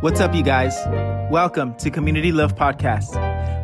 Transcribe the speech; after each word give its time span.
What's 0.00 0.18
up, 0.18 0.34
you 0.34 0.42
guys? 0.42 0.74
Welcome 1.30 1.74
to 1.74 1.90
Community 1.90 2.32
Love 2.32 2.54
Podcast, 2.54 3.14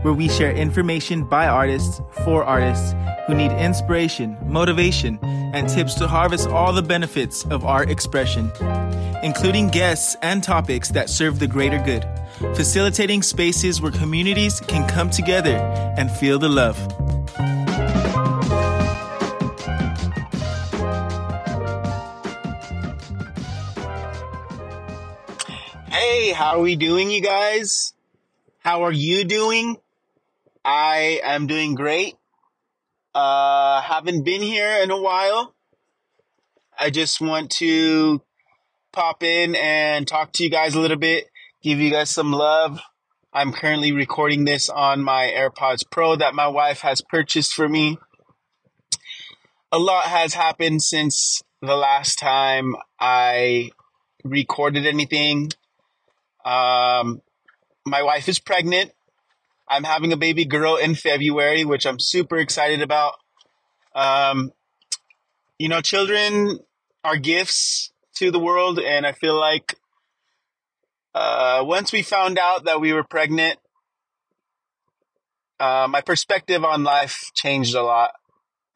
where 0.04 0.12
we 0.12 0.28
share 0.28 0.52
information 0.52 1.24
by 1.24 1.46
artists 1.46 2.02
for 2.24 2.44
artists 2.44 2.94
who 3.26 3.34
need 3.34 3.52
inspiration, 3.52 4.36
motivation, 4.42 5.18
and 5.22 5.66
tips 5.66 5.94
to 5.94 6.06
harvest 6.06 6.46
all 6.48 6.74
the 6.74 6.82
benefits 6.82 7.46
of 7.46 7.64
art 7.64 7.88
expression, 7.88 8.52
including 9.22 9.68
guests 9.68 10.14
and 10.20 10.44
topics 10.44 10.90
that 10.90 11.08
serve 11.08 11.38
the 11.38 11.46
greater 11.48 11.78
good, 11.78 12.04
facilitating 12.54 13.22
spaces 13.22 13.80
where 13.80 13.92
communities 13.92 14.60
can 14.60 14.86
come 14.86 15.08
together 15.08 15.56
and 15.96 16.10
feel 16.10 16.38
the 16.38 16.50
love. 16.50 16.76
Hey, 26.26 26.32
how 26.32 26.56
are 26.56 26.60
we 26.60 26.74
doing, 26.74 27.08
you 27.08 27.22
guys? 27.22 27.92
How 28.58 28.82
are 28.82 28.90
you 28.90 29.22
doing? 29.22 29.76
I 30.64 31.20
am 31.22 31.46
doing 31.46 31.76
great. 31.76 32.16
Uh, 33.14 33.80
haven't 33.80 34.24
been 34.24 34.42
here 34.42 34.82
in 34.82 34.90
a 34.90 35.00
while. 35.00 35.54
I 36.76 36.90
just 36.90 37.20
want 37.20 37.52
to 37.58 38.20
pop 38.90 39.22
in 39.22 39.54
and 39.54 40.08
talk 40.08 40.32
to 40.32 40.42
you 40.42 40.50
guys 40.50 40.74
a 40.74 40.80
little 40.80 40.96
bit, 40.96 41.30
give 41.62 41.78
you 41.78 41.92
guys 41.92 42.10
some 42.10 42.32
love. 42.32 42.80
I'm 43.32 43.52
currently 43.52 43.92
recording 43.92 44.46
this 44.46 44.68
on 44.68 45.04
my 45.04 45.32
AirPods 45.32 45.88
Pro 45.88 46.16
that 46.16 46.34
my 46.34 46.48
wife 46.48 46.80
has 46.80 47.02
purchased 47.02 47.54
for 47.54 47.68
me. 47.68 47.98
A 49.70 49.78
lot 49.78 50.06
has 50.06 50.34
happened 50.34 50.82
since 50.82 51.40
the 51.62 51.76
last 51.76 52.18
time 52.18 52.74
I 52.98 53.70
recorded 54.24 54.86
anything. 54.86 55.50
Um, 56.46 57.22
my 57.84 58.02
wife 58.02 58.28
is 58.28 58.38
pregnant. 58.38 58.92
I'm 59.68 59.82
having 59.82 60.12
a 60.12 60.16
baby 60.16 60.44
girl 60.44 60.76
in 60.76 60.94
February, 60.94 61.64
which 61.64 61.86
I'm 61.86 61.98
super 61.98 62.36
excited 62.36 62.82
about. 62.82 63.14
Um, 63.96 64.52
you 65.58 65.68
know, 65.68 65.80
children 65.80 66.60
are 67.02 67.16
gifts 67.16 67.90
to 68.16 68.30
the 68.30 68.38
world, 68.38 68.78
and 68.78 69.04
I 69.04 69.10
feel 69.10 69.38
like 69.38 69.74
uh, 71.14 71.64
once 71.66 71.92
we 71.92 72.02
found 72.02 72.38
out 72.38 72.66
that 72.66 72.80
we 72.80 72.92
were 72.92 73.02
pregnant, 73.02 73.58
uh, 75.58 75.88
my 75.90 76.00
perspective 76.00 76.62
on 76.62 76.84
life 76.84 77.32
changed 77.34 77.74
a 77.74 77.82
lot, 77.82 78.12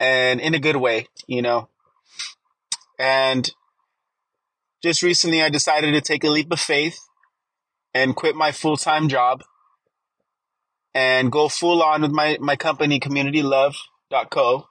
and 0.00 0.40
in 0.40 0.54
a 0.54 0.58
good 0.58 0.76
way, 0.76 1.06
you 1.28 1.42
know. 1.42 1.68
And 2.98 3.48
just 4.82 5.02
recently, 5.02 5.40
I 5.40 5.50
decided 5.50 5.92
to 5.92 6.00
take 6.00 6.24
a 6.24 6.30
leap 6.30 6.50
of 6.50 6.58
faith 6.58 6.98
and 7.94 8.16
quit 8.16 8.36
my 8.36 8.52
full 8.52 8.76
time 8.76 9.08
job 9.08 9.42
and 10.94 11.30
go 11.30 11.48
full 11.48 11.82
on 11.82 12.02
with 12.02 12.10
my, 12.10 12.36
my 12.40 12.56
company, 12.56 13.00
communitylove.co. 13.00 14.66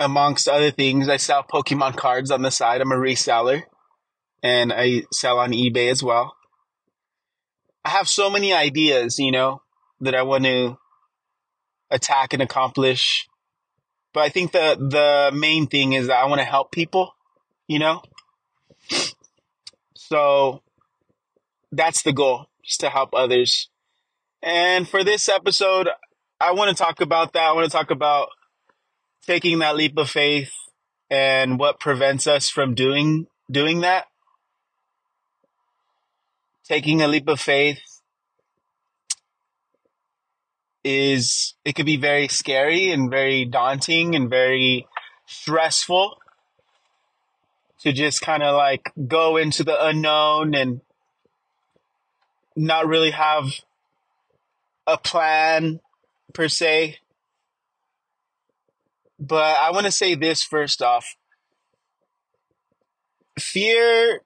Amongst 0.00 0.48
other 0.48 0.70
things, 0.70 1.08
I 1.08 1.16
sell 1.16 1.44
Pokemon 1.44 1.96
cards 1.96 2.30
on 2.30 2.42
the 2.42 2.50
side. 2.50 2.80
I'm 2.80 2.92
a 2.92 2.96
reseller 2.96 3.62
and 4.42 4.72
I 4.72 5.02
sell 5.12 5.38
on 5.38 5.52
eBay 5.52 5.90
as 5.90 6.02
well. 6.02 6.36
I 7.84 7.90
have 7.90 8.08
so 8.08 8.30
many 8.30 8.52
ideas, 8.52 9.18
you 9.18 9.30
know, 9.30 9.62
that 10.00 10.14
I 10.14 10.22
want 10.22 10.44
to 10.44 10.78
attack 11.90 12.32
and 12.32 12.42
accomplish. 12.42 13.28
But 14.12 14.20
I 14.20 14.28
think 14.28 14.52
the 14.52 14.76
the 14.78 15.36
main 15.36 15.66
thing 15.66 15.92
is 15.92 16.08
that 16.08 16.16
I 16.16 16.26
want 16.26 16.40
to 16.40 16.44
help 16.46 16.72
people, 16.72 17.14
you 17.66 17.78
know? 17.78 18.02
So 19.94 20.62
that's 21.76 22.02
the 22.02 22.12
goal, 22.12 22.46
just 22.64 22.80
to 22.80 22.90
help 22.90 23.10
others. 23.14 23.68
And 24.42 24.88
for 24.88 25.04
this 25.04 25.28
episode, 25.28 25.88
I 26.40 26.52
want 26.52 26.76
to 26.76 26.82
talk 26.82 27.00
about 27.00 27.32
that. 27.32 27.42
I 27.42 27.52
want 27.52 27.70
to 27.70 27.76
talk 27.76 27.90
about 27.90 28.28
taking 29.26 29.58
that 29.60 29.76
leap 29.76 29.96
of 29.96 30.10
faith 30.10 30.52
and 31.10 31.58
what 31.58 31.80
prevents 31.80 32.26
us 32.26 32.48
from 32.48 32.74
doing 32.74 33.26
doing 33.50 33.80
that. 33.80 34.06
Taking 36.64 37.02
a 37.02 37.08
leap 37.08 37.28
of 37.28 37.40
faith 37.40 37.80
is 40.82 41.54
it 41.64 41.74
could 41.74 41.86
be 41.86 41.96
very 41.96 42.28
scary 42.28 42.90
and 42.90 43.10
very 43.10 43.44
daunting 43.44 44.14
and 44.14 44.28
very 44.28 44.86
stressful 45.26 46.18
to 47.80 47.92
just 47.92 48.20
kind 48.20 48.42
of 48.42 48.54
like 48.56 48.92
go 49.06 49.36
into 49.36 49.64
the 49.64 49.86
unknown 49.86 50.54
and 50.54 50.80
not 52.56 52.86
really 52.86 53.10
have 53.10 53.46
a 54.86 54.98
plan 54.98 55.80
per 56.32 56.48
se. 56.48 56.98
But 59.18 59.56
I 59.56 59.70
want 59.70 59.86
to 59.86 59.92
say 59.92 60.14
this 60.14 60.42
first 60.42 60.82
off 60.82 61.16
fear 63.38 64.20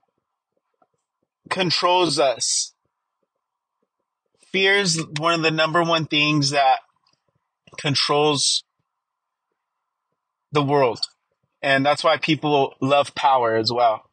controls 1.49 2.19
us. 2.19 2.75
Fear 4.53 4.75
is 4.77 5.05
one 5.19 5.35
of 5.35 5.43
the 5.43 5.51
number 5.51 5.83
one 5.83 6.07
things 6.07 6.51
that 6.51 6.81
controls 7.79 8.65
the 10.53 10.63
world. 10.63 11.01
And 11.63 11.85
that's 11.85 12.05
why 12.05 12.17
people 12.17 12.75
love 12.81 13.15
power 13.15 13.57
as 13.57 13.73
well. 13.73 14.08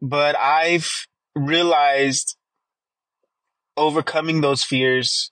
But 0.00 0.36
I've 0.36 1.06
realized 1.34 2.36
overcoming 3.76 4.40
those 4.40 4.62
fears 4.62 5.30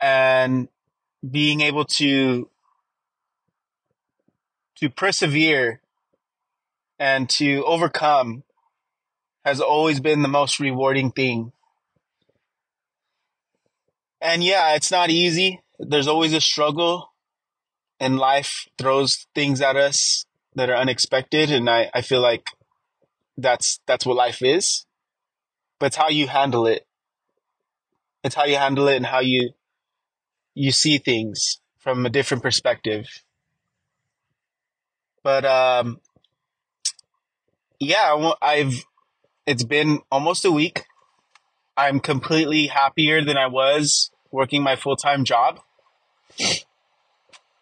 and 0.00 0.68
being 1.28 1.60
able 1.60 1.84
to 1.84 2.48
to 4.76 4.90
persevere 4.90 5.80
and 6.98 7.28
to 7.30 7.64
overcome 7.64 8.42
has 9.44 9.60
always 9.60 10.00
been 10.00 10.22
the 10.22 10.28
most 10.28 10.58
rewarding 10.58 11.10
thing. 11.12 11.52
And 14.20 14.42
yeah, 14.42 14.74
it's 14.74 14.90
not 14.90 15.10
easy. 15.10 15.60
There's 15.78 16.08
always 16.08 16.32
a 16.32 16.40
struggle 16.40 17.12
and 17.98 18.18
life 18.18 18.66
throws 18.78 19.26
things 19.34 19.60
at 19.60 19.76
us 19.76 20.24
that 20.54 20.70
are 20.70 20.76
unexpected 20.76 21.50
and 21.50 21.68
I, 21.68 21.90
I 21.94 22.02
feel 22.02 22.20
like 22.20 22.46
that's 23.36 23.80
that's 23.86 24.06
what 24.06 24.16
life 24.16 24.42
is. 24.42 24.86
But 25.78 25.86
it's 25.86 25.96
how 25.96 26.08
you 26.08 26.28
handle 26.28 26.66
it. 26.66 26.86
It's 28.22 28.34
how 28.34 28.44
you 28.44 28.56
handle 28.56 28.88
it 28.88 28.96
and 28.96 29.06
how 29.06 29.20
you 29.20 29.50
you 30.54 30.70
see 30.70 30.98
things 30.98 31.60
from 31.78 32.04
a 32.06 32.10
different 32.10 32.42
perspective. 32.42 33.06
But 35.22 35.44
um 35.44 36.00
yeah, 37.80 38.32
I've 38.40 38.84
it's 39.46 39.64
been 39.64 40.00
almost 40.10 40.44
a 40.44 40.52
week. 40.52 40.84
I'm 41.76 42.00
completely 42.00 42.66
happier 42.66 43.24
than 43.24 43.36
I 43.36 43.46
was 43.46 44.10
working 44.30 44.62
my 44.62 44.76
full-time 44.76 45.24
job. 45.24 45.60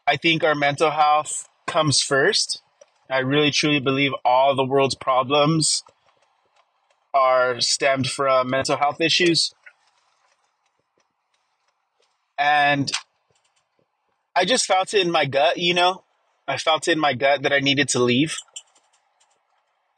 I 0.07 0.17
think 0.17 0.43
our 0.43 0.55
mental 0.55 0.91
health 0.91 1.49
comes 1.67 2.03
first 2.03 2.61
I 3.11 3.19
really 3.19 3.51
truly 3.51 3.81
believe 3.81 4.13
all 4.25 4.55
the 4.55 4.65
world's 4.65 4.95
problems 4.95 5.83
are 7.13 7.61
stemmed 7.61 8.07
from 8.09 8.51
mental 8.51 8.77
health 8.77 9.01
issues. 9.01 9.53
And 12.39 12.91
I 14.37 14.45
just 14.45 14.65
felt 14.65 14.95
it 14.95 15.05
in 15.05 15.11
my 15.11 15.25
gut, 15.25 15.59
you 15.59 15.75
know? 15.75 16.05
I 16.47 16.57
felt 16.57 16.87
it 16.87 16.93
in 16.93 17.01
my 17.01 17.15
gut 17.15 17.43
that 17.43 17.53
I 17.53 17.59
needed 17.59 17.89
to 17.91 17.99
leave. 18.03 18.37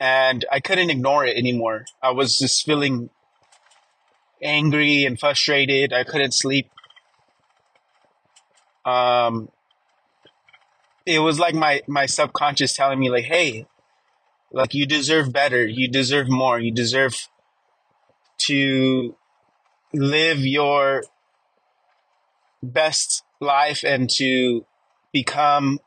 And 0.00 0.44
I 0.50 0.61
couldn't 0.61 0.91
ignore 0.91 1.26
it 1.26 1.37
anymore. 1.37 1.85
I 2.03 2.11
was 2.11 2.38
just 2.38 2.65
feeling 2.65 3.11
angry 4.43 5.05
and 5.05 5.20
frustrated. 5.20 5.93
I 5.93 6.05
couldn't 6.05 6.32
sleep. 6.32 6.70
Um, 8.85 9.50
it 11.07 11.19
was 11.19 11.39
like 11.39 11.55
my 11.55 11.83
my 11.87 12.07
subconscious 12.07 12.75
telling 12.75 12.99
me 12.99 13.11
like 13.11 13.25
hey 13.25 13.67
like 14.53 14.75
you 14.75 14.87
deserve 14.87 15.33
better. 15.33 15.67
You 15.67 15.89
deserve 15.89 16.29
more. 16.29 16.61
You 16.61 16.73
deserve 16.73 17.29
to 18.39 19.17
live 19.95 20.41
your 20.41 21.05
best 22.63 23.25
life 23.41 23.83
and 23.83 24.09
to 24.11 24.67
become 25.13 25.81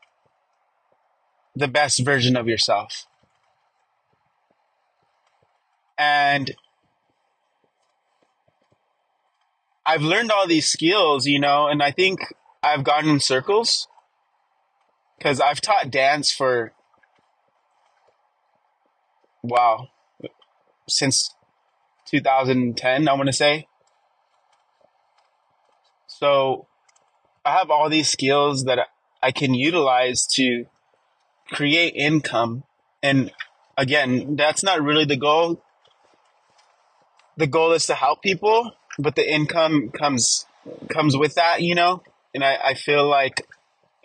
the 1.54 1.68
best 1.68 2.00
version 2.04 2.36
of 2.36 2.48
yourself. 2.48 3.06
And 5.96 6.54
I've 9.86 10.02
learned 10.02 10.30
all 10.30 10.46
these 10.46 10.66
skills, 10.66 11.26
you 11.26 11.38
know, 11.38 11.68
and 11.68 11.82
I 11.82 11.92
think 11.92 12.20
I've 12.62 12.84
gone 12.84 13.08
in 13.08 13.20
circles 13.20 13.88
because 15.16 15.40
I've 15.40 15.60
taught 15.60 15.90
dance 15.90 16.30
for 16.32 16.72
wow, 19.42 19.88
since 20.88 21.34
2010, 22.06 23.08
I 23.08 23.12
want 23.14 23.26
to 23.26 23.32
say. 23.32 23.66
So 26.06 26.66
I 27.44 27.52
have 27.52 27.70
all 27.70 27.88
these 27.88 28.08
skills 28.08 28.64
that 28.64 28.88
I 29.22 29.32
can 29.32 29.54
utilize 29.54 30.26
to 30.34 30.66
create 31.48 31.94
income. 31.94 32.64
And 33.02 33.32
again, 33.76 34.36
that's 34.36 34.62
not 34.62 34.82
really 34.82 35.04
the 35.04 35.16
goal. 35.16 35.62
The 37.36 37.46
goal 37.46 37.72
is 37.72 37.86
to 37.86 37.94
help 37.94 38.22
people, 38.22 38.72
but 38.98 39.14
the 39.14 39.30
income 39.30 39.90
comes 39.90 40.46
comes 40.88 41.16
with 41.16 41.34
that, 41.34 41.62
you 41.62 41.74
know? 41.74 42.02
And 42.34 42.42
I, 42.42 42.58
I 42.64 42.74
feel 42.74 43.06
like 43.06 43.46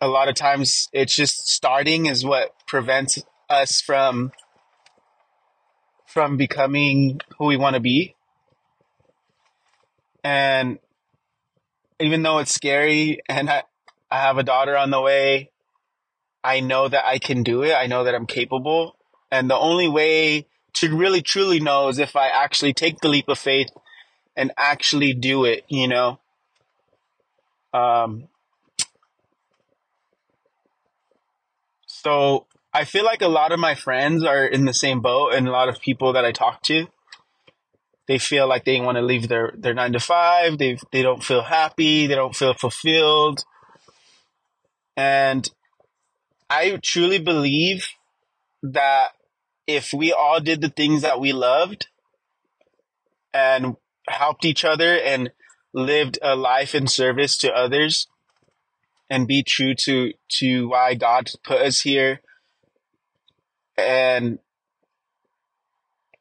a 0.02 0.08
lot 0.08 0.28
of 0.28 0.36
times 0.36 0.90
it's 0.92 1.16
just 1.16 1.48
starting 1.48 2.08
is 2.08 2.26
what 2.26 2.56
prevents 2.66 3.24
us 3.50 3.80
from 3.80 4.32
from 6.08 6.36
becoming 6.36 7.22
who 7.38 7.46
we 7.46 7.56
want 7.56 7.76
to 7.76 7.80
be. 7.80 8.16
And 10.24 10.80
even 12.00 12.24
though 12.24 12.40
it's 12.40 12.54
scary 12.54 13.20
and 13.30 13.50
I, 13.50 13.64
I 14.10 14.18
have 14.18 14.38
a 14.38 14.44
daughter 14.44 14.76
on 14.76 14.90
the 14.90 15.00
way, 15.00 15.52
I 16.44 16.60
know 16.60 16.90
that 16.90 17.06
I 17.06 17.18
can 17.18 17.44
do 17.44 17.64
it. 17.64 17.74
I 17.74 17.88
know 17.88 18.04
that 18.04 18.16
I'm 18.16 18.26
capable. 18.26 18.98
And 19.32 19.50
the 19.50 19.56
only 19.56 19.88
way 19.88 20.48
to 20.74 20.98
really 20.98 21.22
truly 21.22 21.62
know 21.62 21.88
is 21.88 22.00
if 22.00 22.16
I 22.16 22.28
actually 22.28 22.74
take 22.74 23.00
the 23.00 23.08
leap 23.08 23.30
of 23.30 23.38
faith 23.38 23.70
and 24.36 24.52
actually 24.58 25.14
do 25.14 25.46
it, 25.46 25.64
you 25.70 25.88
know. 25.88 26.20
Um 27.74 28.28
so 32.04 32.48
I 32.74 32.86
feel 32.86 33.06
like 33.06 33.22
a 33.22 33.28
lot 33.28 33.52
of 33.52 33.60
my 33.60 33.76
friends 33.76 34.24
are 34.24 34.46
in 34.46 34.66
the 34.66 34.74
same 34.74 35.02
boat 35.02 35.34
and 35.34 35.48
a 35.48 35.52
lot 35.52 35.70
of 35.70 35.80
people 35.80 36.14
that 36.14 36.26
I 36.26 36.32
talk 36.32 36.62
to 36.64 36.88
they 38.12 38.18
feel 38.18 38.46
like 38.46 38.66
they 38.66 38.82
want 38.82 38.98
to 38.98 39.02
leave 39.02 39.30
their, 39.30 39.54
their 39.58 39.74
nine 39.74 39.94
to 39.94 40.00
five. 40.00 40.58
They 40.58 40.78
they 40.92 41.02
don't 41.02 41.24
feel 41.24 41.44
happy. 41.44 42.08
They 42.08 42.16
don't 42.16 42.36
feel 42.36 42.54
fulfilled. 42.54 43.46
And 44.98 45.50
I 46.50 46.78
truly 46.84 47.20
believe 47.20 47.88
that 48.64 49.12
if 49.66 49.94
we 49.94 50.12
all 50.12 50.42
did 50.42 50.60
the 50.60 50.68
things 50.68 51.04
that 51.04 51.22
we 51.22 51.32
loved 51.32 51.88
and 53.34 53.78
helped 54.10 54.44
each 54.44 54.66
other 54.66 55.00
and 55.00 55.32
lived 55.74 56.20
a 56.22 56.36
life 56.36 56.76
in 56.76 56.88
service 56.88 57.38
to 57.38 57.54
others 57.54 58.08
and 59.12 59.28
be 59.28 59.44
true 59.44 59.76
to 59.76 60.14
to 60.30 60.70
why 60.70 60.96
God 60.96 61.30
put 61.44 61.62
us 61.62 61.82
here 61.82 62.22
and 63.78 64.40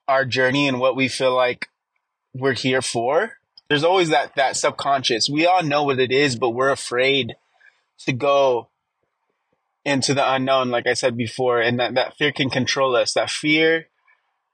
our 0.08 0.24
journey 0.24 0.66
and 0.66 0.80
what 0.80 0.96
we 0.96 1.06
feel 1.06 1.34
like 1.34 1.68
we're 2.34 2.52
here 2.52 2.82
for. 2.82 3.38
There's 3.68 3.84
always 3.84 4.10
that 4.10 4.34
that 4.34 4.56
subconscious. 4.56 5.30
We 5.30 5.46
all 5.46 5.62
know 5.62 5.84
what 5.84 6.00
it 6.00 6.10
is, 6.10 6.34
but 6.34 6.50
we're 6.50 6.72
afraid 6.72 7.36
to 8.00 8.12
go 8.12 8.68
into 9.84 10.12
the 10.12 10.32
unknown, 10.34 10.70
like 10.70 10.88
I 10.88 10.94
said 10.94 11.16
before, 11.16 11.60
and 11.60 11.78
that, 11.78 11.94
that 11.94 12.16
fear 12.16 12.32
can 12.32 12.50
control 12.50 12.96
us. 12.96 13.14
That 13.14 13.30
fear 13.30 13.86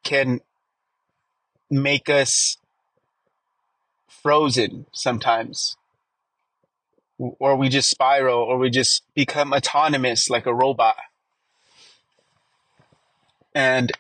can 0.05 0.41
make 1.71 2.11
us 2.11 2.59
frozen 4.09 4.87
sometimes. 4.93 5.77
Or 7.18 7.56
we 7.56 7.68
just 7.68 7.88
spiral, 7.88 8.40
or 8.40 8.58
we 8.58 8.70
just 8.70 9.02
become 9.14 9.52
autonomous 9.52 10.28
like 10.28 10.46
a 10.46 10.54
robot. 10.54 10.96
And 13.54 13.90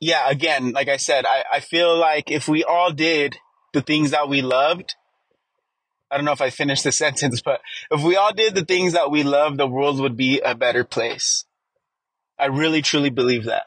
yeah, 0.00 0.28
again, 0.28 0.70
like 0.72 0.88
I 0.88 0.96
said, 0.96 1.26
I, 1.26 1.44
I 1.54 1.60
feel 1.60 1.98
like 1.98 2.30
if 2.30 2.46
we 2.46 2.62
all 2.62 2.92
did 2.92 3.38
the 3.72 3.82
things 3.82 4.12
that 4.12 4.28
we 4.28 4.40
loved, 4.40 4.94
I 6.10 6.16
don't 6.16 6.24
know 6.24 6.32
if 6.32 6.40
I 6.40 6.50
finished 6.50 6.84
the 6.84 6.92
sentence, 7.04 7.40
but 7.40 7.60
if 7.90 8.02
we 8.02 8.16
all 8.16 8.32
did 8.32 8.54
the 8.54 8.64
things 8.64 8.92
that 8.92 9.10
we 9.10 9.22
love, 9.22 9.56
the 9.56 9.66
world 9.66 9.98
would 10.00 10.16
be 10.16 10.40
a 10.40 10.54
better 10.54 10.84
place. 10.84 11.44
I 12.38 12.46
really 12.46 12.82
truly 12.82 13.10
believe 13.10 13.44
that. 13.44 13.64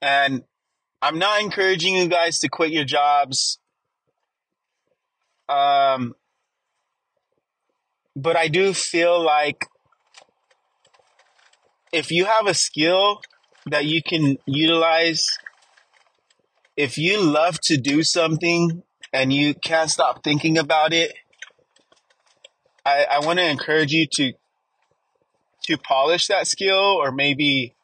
And 0.00 0.44
I'm 1.02 1.18
not 1.18 1.42
encouraging 1.42 1.96
you 1.96 2.08
guys 2.08 2.38
to 2.40 2.48
quit 2.48 2.70
your 2.70 2.84
jobs. 2.84 3.58
Um, 5.48 6.14
but 8.14 8.36
I 8.36 8.48
do 8.48 8.74
feel 8.74 9.22
like 9.22 9.66
if 11.92 12.10
you 12.10 12.26
have 12.26 12.46
a 12.46 12.54
skill 12.54 13.20
that 13.66 13.84
you 13.86 14.02
can 14.02 14.38
utilize 14.46 15.38
if 16.76 16.96
you 16.96 17.20
love 17.20 17.60
to 17.60 17.76
do 17.76 18.02
something 18.02 18.82
and 19.12 19.32
you 19.32 19.54
can't 19.54 19.90
stop 19.90 20.22
thinking 20.22 20.58
about 20.58 20.92
it 20.92 21.12
i, 22.84 23.06
I 23.10 23.26
want 23.26 23.38
to 23.38 23.44
encourage 23.44 23.92
you 23.92 24.06
to 24.12 24.32
to 25.64 25.76
polish 25.76 26.28
that 26.28 26.46
skill 26.46 26.76
or 26.76 27.10
maybe 27.10 27.74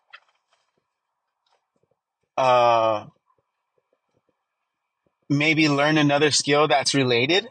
uh 2.36 3.06
maybe 5.38 5.68
learn 5.68 5.98
another 5.98 6.30
skill 6.30 6.68
that's 6.68 6.94
related 6.94 7.48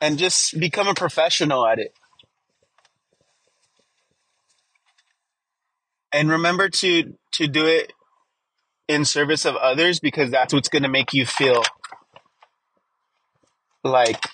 and 0.00 0.18
just 0.18 0.58
become 0.58 0.88
a 0.88 0.94
professional 0.94 1.66
at 1.66 1.78
it. 1.78 1.92
And 6.12 6.30
remember 6.30 6.68
to 6.68 7.14
to 7.32 7.46
do 7.46 7.66
it 7.66 7.92
in 8.88 9.04
service 9.04 9.44
of 9.44 9.56
others 9.56 10.00
because 10.00 10.30
that's 10.30 10.54
what's 10.54 10.68
going 10.68 10.82
to 10.82 10.88
make 10.88 11.12
you 11.12 11.26
feel 11.26 11.62
like 13.84 14.24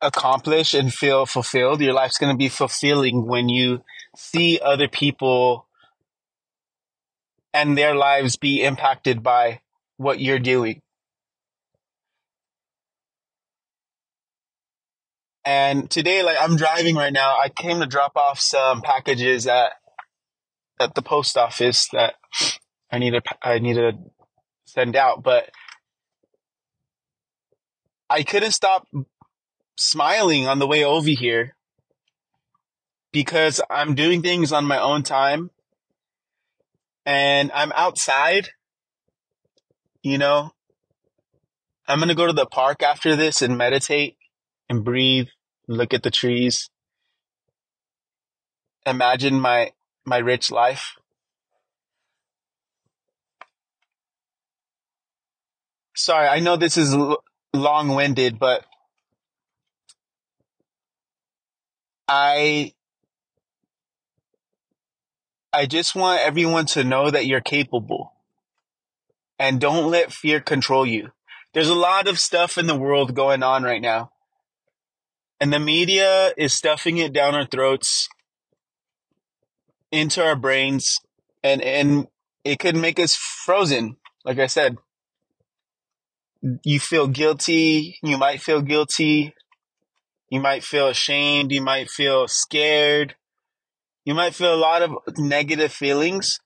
accomplished 0.00 0.74
and 0.74 0.92
feel 0.92 1.26
fulfilled. 1.26 1.80
Your 1.82 1.92
life's 1.92 2.16
going 2.18 2.32
to 2.32 2.38
be 2.38 2.48
fulfilling 2.48 3.26
when 3.26 3.48
you 3.50 3.82
see 4.16 4.58
other 4.62 4.88
people 4.88 5.66
and 7.52 7.76
their 7.76 7.94
lives 7.94 8.36
be 8.36 8.62
impacted 8.62 9.22
by 9.22 9.60
what 9.96 10.20
you're 10.20 10.38
doing. 10.38 10.82
And 15.44 15.90
today 15.90 16.22
like 16.22 16.36
i'm 16.40 16.56
driving 16.56 16.96
right 16.96 17.12
now. 17.12 17.36
I 17.38 17.48
came 17.48 17.80
to 17.80 17.86
drop 17.86 18.16
off 18.16 18.38
some 18.38 18.82
packages 18.82 19.46
at 19.46 19.72
at 20.80 20.94
the 20.94 21.02
post 21.02 21.36
office 21.36 21.88
that 21.92 22.14
i 22.90 22.98
need 22.98 23.10
to 23.10 23.22
i 23.42 23.58
need 23.58 23.74
to 23.74 23.92
send 24.64 24.96
out 24.96 25.22
but 25.22 25.50
i 28.08 28.22
couldn't 28.22 28.52
stop 28.52 28.88
smiling 29.76 30.46
on 30.48 30.58
the 30.58 30.66
way 30.66 30.82
over 30.82 31.10
here 31.10 31.54
because 33.12 33.60
i'm 33.68 33.94
doing 33.94 34.22
things 34.22 34.52
on 34.52 34.64
my 34.64 34.78
own 34.78 35.02
time 35.02 35.50
and 37.06 37.50
i'm 37.52 37.72
outside 37.72 38.48
you 40.02 40.18
know 40.18 40.50
i'm 41.88 41.98
gonna 41.98 42.14
go 42.14 42.26
to 42.26 42.32
the 42.32 42.46
park 42.46 42.82
after 42.82 43.16
this 43.16 43.42
and 43.42 43.56
meditate 43.58 44.16
and 44.68 44.84
breathe 44.84 45.28
look 45.68 45.92
at 45.94 46.02
the 46.02 46.10
trees 46.10 46.68
imagine 48.86 49.40
my 49.40 49.72
my 50.04 50.18
rich 50.18 50.50
life. 50.50 50.94
Sorry 55.94 56.28
i 56.28 56.40
know 56.40 56.56
this 56.56 56.76
is 56.76 56.94
l- 56.94 57.22
long-winded 57.52 58.38
but 58.38 58.64
i 62.08 62.72
i 65.52 65.66
just 65.66 65.94
want 65.94 66.20
everyone 66.20 66.66
to 66.66 66.84
know 66.84 67.10
that 67.10 67.26
you're 67.26 67.40
capable. 67.40 68.12
And 69.38 69.58
don't 69.58 69.90
let 69.90 70.12
fear 70.12 70.38
control 70.38 70.84
you. 70.84 71.12
There's 71.54 71.70
a 71.70 71.74
lot 71.74 72.06
of 72.06 72.18
stuff 72.18 72.58
in 72.58 72.66
the 72.66 72.76
world 72.76 73.14
going 73.14 73.42
on 73.42 73.62
right 73.62 73.80
now. 73.80 74.12
And 75.40 75.50
the 75.50 75.58
media 75.58 76.32
is 76.36 76.52
stuffing 76.52 76.98
it 76.98 77.14
down 77.14 77.34
our 77.34 77.46
throats 77.46 78.08
into 79.90 80.22
our 80.22 80.36
brains 80.36 80.98
and 81.42 81.62
and 81.62 82.06
it 82.44 82.58
could 82.58 82.76
make 82.76 83.00
us 83.00 83.16
frozen 83.16 83.96
like 84.24 84.38
i 84.38 84.46
said. 84.46 84.76
You 86.62 86.78
feel 86.78 87.08
guilty 87.08 87.98
you 88.02 88.18
might 88.18 88.40
feel 88.40 88.60
guilty. 88.60 89.34
You 90.28 90.40
might 90.40 90.62
feel 90.62 90.86
ashamed 90.86 91.50
you 91.50 91.62
might 91.62 91.90
feel 91.90 92.28
scared 92.28 93.16
you 94.04 94.14
might 94.14 94.34
feel 94.34 94.54
a 94.54 94.56
lot 94.56 94.82
of 94.82 94.96
negative 95.18 95.72
feelings 95.72 96.40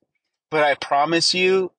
but 0.50 0.62
i 0.62 0.74
promise 0.74 1.34
you 1.34 1.72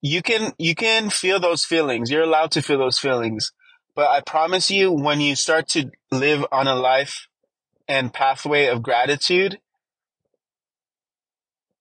you 0.00 0.22
can 0.22 0.52
you 0.58 0.74
can 0.74 1.10
feel 1.10 1.38
those 1.40 1.64
feelings 1.64 2.10
you're 2.10 2.22
allowed 2.22 2.50
to 2.50 2.62
feel 2.62 2.78
those 2.78 2.98
feelings 2.98 3.52
But 3.94 4.08
I 4.08 4.20
promise 4.20 4.70
you, 4.70 4.90
when 4.92 5.20
you 5.20 5.36
start 5.36 5.68
to 5.70 5.90
live 6.10 6.46
on 6.50 6.66
a 6.66 6.74
life 6.74 7.26
and 7.88 8.12
pathway 8.12 8.66
of 8.66 8.82
gratitude, 8.82 9.58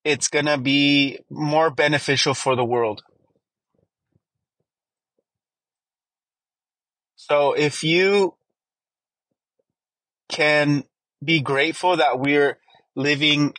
it's 0.04 0.28
going 0.28 0.46
to 0.46 0.58
be 0.58 1.20
more 1.30 1.70
beneficial 1.70 2.34
for 2.34 2.56
the 2.56 2.66
world. 2.66 3.04
So 7.16 7.54
if 7.54 7.84
you 7.84 8.36
can 10.30 10.84
be 11.24 11.40
grateful 11.42 11.98
that 11.98 12.20
we're 12.20 12.58
living, 12.96 13.54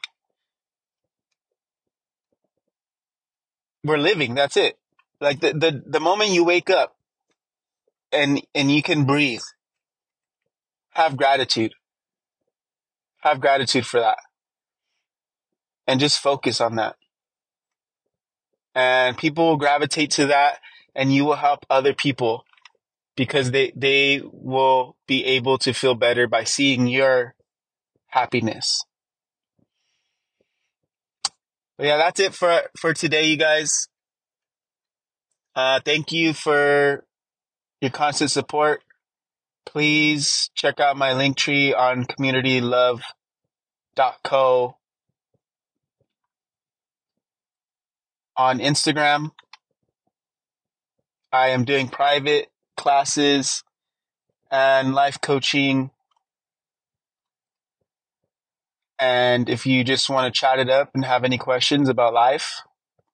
we're 3.84 3.98
living, 3.98 4.34
that's 4.34 4.56
it. 4.56 4.78
Like 5.20 5.40
the, 5.40 5.52
the, 5.52 5.82
the 5.86 6.00
moment 6.00 6.30
you 6.30 6.44
wake 6.44 6.70
up 6.70 6.96
and, 8.10 8.42
and 8.54 8.70
you 8.70 8.82
can 8.82 9.04
breathe, 9.04 9.42
have 10.90 11.16
gratitude. 11.16 11.72
Have 13.20 13.40
gratitude 13.40 13.86
for 13.86 14.00
that. 14.00 14.18
And 15.86 16.00
just 16.00 16.18
focus 16.18 16.60
on 16.60 16.76
that. 16.76 16.96
And 18.74 19.16
people 19.16 19.46
will 19.46 19.56
gravitate 19.56 20.10
to 20.12 20.26
that 20.26 20.58
and 20.94 21.12
you 21.12 21.24
will 21.24 21.36
help 21.36 21.64
other 21.70 21.94
people 21.94 22.44
because 23.16 23.50
they 23.50 23.72
they 23.76 24.22
will 24.24 24.96
be 25.06 25.24
able 25.24 25.58
to 25.58 25.72
feel 25.72 25.94
better 25.94 26.26
by 26.26 26.44
seeing 26.44 26.86
your 26.86 27.34
happiness. 28.12 28.84
But 31.76 31.86
yeah, 31.86 31.96
that's 31.96 32.20
it 32.20 32.34
for 32.34 32.62
for 32.78 32.94
today, 32.94 33.24
you 33.24 33.36
guys. 33.36 33.88
Uh, 35.54 35.80
thank 35.84 36.12
you 36.12 36.32
for 36.32 37.04
your 37.80 37.90
constant 37.90 38.30
support. 38.30 38.82
Please 39.66 40.50
check 40.54 40.78
out 40.80 40.96
my 40.96 41.12
link 41.12 41.36
tree 41.36 41.74
on 41.74 42.04
communitylove.co 42.04 44.76
on 48.36 48.58
Instagram. 48.58 49.30
I 51.32 51.48
am 51.48 51.64
doing 51.64 51.88
private 51.88 52.48
classes 52.76 53.64
and 54.50 54.94
life 54.94 55.20
coaching. 55.20 55.91
And 59.02 59.48
if 59.48 59.66
you 59.66 59.82
just 59.82 60.08
want 60.08 60.32
to 60.32 60.40
chat 60.40 60.60
it 60.60 60.70
up 60.70 60.90
and 60.94 61.04
have 61.04 61.24
any 61.24 61.36
questions 61.36 61.88
about 61.88 62.14
life, 62.14 62.62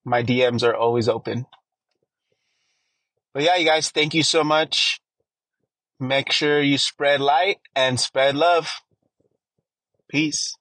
my 0.04 0.23
DMs 0.23 0.62
are 0.62 0.76
always 0.76 1.09
open. 1.09 1.47
But 3.33 3.45
yeah, 3.45 3.57
you 3.57 3.64
guys, 3.64 3.88
thank 3.88 4.12
you 4.12 4.23
so 4.23 4.45
much. 4.45 5.00
Make 5.99 6.30
sure 6.30 6.61
you 6.61 6.76
spread 6.76 7.23
light 7.23 7.61
and 7.75 7.99
spread 7.99 8.37
love. 8.37 8.83
Peace. 10.11 10.57